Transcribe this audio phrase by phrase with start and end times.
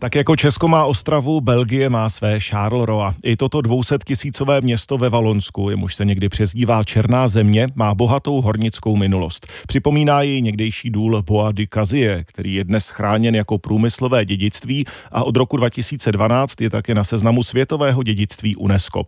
[0.00, 3.12] Tak jako Česko má Ostravu, Belgie má své Charleroi.
[3.24, 8.40] I toto 200 tisícové město ve Valonsku, jemuž se někdy přezdívá Černá země, má bohatou
[8.40, 9.46] hornickou minulost.
[9.66, 15.22] Připomíná ji někdejší důl Bois de Cazie, který je dnes chráněn jako průmyslové dědictví a
[15.22, 19.02] od roku 2012 je také na seznamu světového dědictví UNESCO.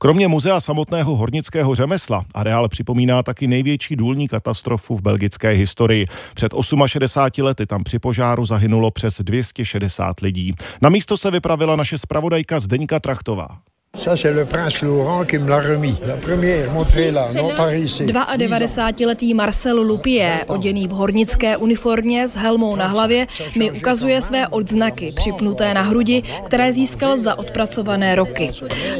[0.00, 6.06] Kromě muzea samotného hornického řemesla areál připomíná taky největší důlní katastrofu v belgické historii.
[6.34, 6.52] Před
[6.86, 10.52] 68 lety tam při požáru zahynulo přes 260 lidí lidí.
[10.82, 13.48] Na místo se vypravila naše zpravodajka Zdeňka Trachtová.
[13.96, 15.98] Ça, c'est le prince Laurent qui me l'a remis.
[16.06, 18.04] La première, montrez-la, non par ici.
[18.06, 25.12] 92-letý Marcel Lupie, oděný v hornické uniformě s helmou na hlavě, mi ukazuje své odznaky
[25.16, 28.50] připnuté na hrudi, které získal za odpracované roky.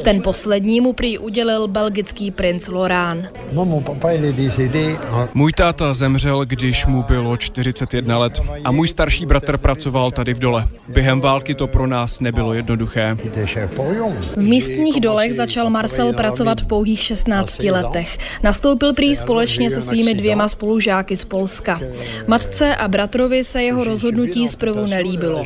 [0.05, 3.29] Ten poslední mu prý udělil belgický princ Lorán.
[5.35, 10.39] Můj táta zemřel, když mu bylo 41 let a můj starší bratr pracoval tady v
[10.39, 10.69] dole.
[10.89, 13.17] Během války to pro nás nebylo jednoduché.
[14.37, 18.19] V místní Horních dolech začal Marcel pracovat v pouhých 16 letech.
[18.43, 21.81] Nastoupil prý společně se svými dvěma spolužáky z Polska.
[22.27, 25.45] Matce a bratrovi se jeho rozhodnutí zprvu nelíbilo.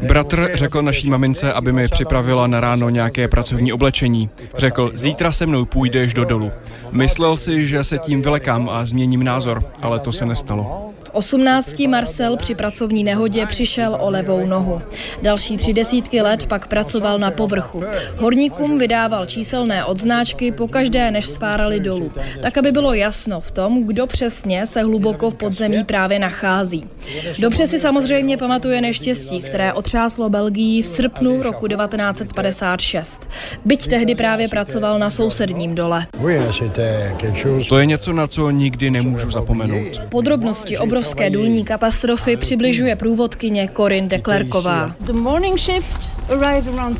[0.00, 4.30] Bratr řekl naší mamince, aby mi připravila na ráno nějaké pracovní oblečení.
[4.56, 6.52] Řekl, zítra se mnou půjdeš do dolu.
[6.90, 10.90] Myslel si, že se tím vylekám a změním názor, ale to se nestalo.
[11.10, 14.82] V 18 Marcel při pracovní nehodě přišel o levou nohu.
[15.22, 17.82] Další tři desítky let pak pracoval na povrchu.
[18.16, 23.86] Horníkům vydával číselné odznáčky po každé, než svárali dolů, tak aby bylo jasno v tom,
[23.86, 26.84] kdo přesně se hluboko v podzemí právě nachází.
[27.38, 33.28] Dobře si samozřejmě pamatuje neštěstí, které otřáslo Belgii v srpnu roku 1956.
[33.64, 36.06] Byť tehdy právě pracoval na sousedním dole.
[37.68, 40.00] To je něco, na co nikdy nemůžu zapomenout.
[40.08, 40.99] Podrobnosti obrovské
[41.30, 44.94] důlní katastrofy přibližuje průvodkyně Corin Deklerková.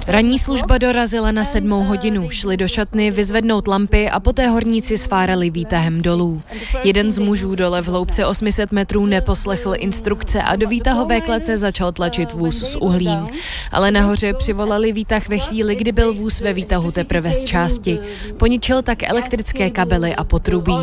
[0.07, 5.51] Ranní služba dorazila na sedmou hodinu, šli do šatny vyzvednout lampy a poté horníci svárali
[5.51, 6.43] výtahem dolů.
[6.85, 11.93] Jeden z mužů dole v hloubce 800 metrů neposlechl instrukce a do výtahové klece začal
[11.93, 13.29] tlačit vůz s uhlím.
[13.73, 17.99] Ale nahoře přivolali výtah ve chvíli, kdy byl vůz ve výtahu teprve z části.
[18.37, 20.75] Poničil tak elektrické kabely a potrubí.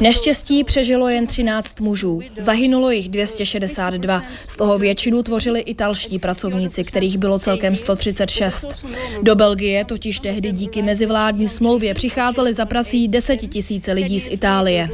[0.00, 2.20] Neštěstí přežilo jen 13 mužů.
[2.38, 4.22] Zahynulo jich 262.
[4.48, 8.86] Z toho většinu tvořili italští pracovníci, kterých bylo celkem 136.
[9.22, 14.88] Do Belgie totiž tehdy díky mezivládní smlouvě přicházeli za prací desetitisíce lidí z Itálie.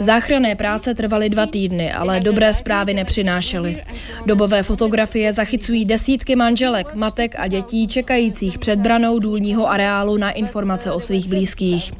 [0.00, 3.82] Záchranné práce trvaly dva týdny, ale dobré zprávy nepřinášely.
[4.26, 10.92] Dobové fotografie zachycují desítky manželek, matek a dětí čekajících před branou důlního areálu na informace
[10.92, 11.92] o svých blízkých.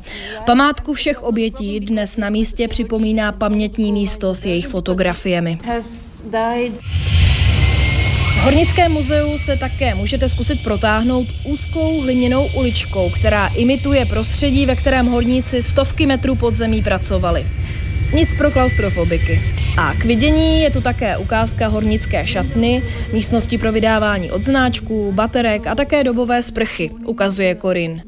[0.47, 5.59] Památku všech obětí dnes na místě připomíná pamětní místo s jejich fotografiemi.
[8.37, 14.77] V Hornickém muzeu se také můžete zkusit protáhnout úzkou hliněnou uličkou, která imituje prostředí, ve
[14.77, 17.47] kterém horníci stovky metrů pod zemí pracovali.
[18.15, 19.43] Nic pro klaustrofobiky.
[19.79, 22.83] A k vidění je tu také ukázka hornické šatny,
[23.13, 28.03] místnosti pro vydávání odznáčků, baterek a také dobové sprchy, ukazuje Korin.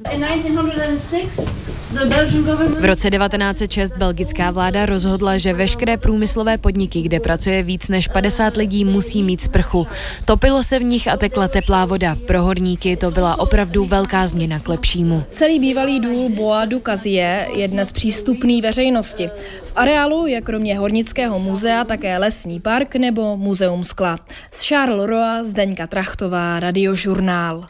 [2.81, 8.57] V roce 1906 belgická vláda rozhodla, že veškeré průmyslové podniky, kde pracuje víc než 50
[8.57, 9.87] lidí, musí mít sprchu.
[10.25, 12.17] Topilo se v nich a tekla teplá voda.
[12.27, 15.25] Pro horníky to byla opravdu velká změna k lepšímu.
[15.31, 19.31] Celý bývalý důl Bois du Cazie je dnes přístupný veřejnosti.
[19.65, 24.19] V areálu je kromě Hornického muzea také lesní park nebo muzeum skla.
[24.51, 27.67] Z Charleroi Zdeňka Trachtová, radiožurnál.